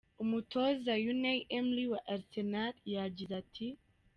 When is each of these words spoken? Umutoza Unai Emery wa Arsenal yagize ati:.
Umutoza 0.23 0.91
Unai 1.11 1.39
Emery 1.57 1.85
wa 1.93 1.99
Arsenal 2.13 2.73
yagize 2.95 3.33
ati:. 3.43 3.67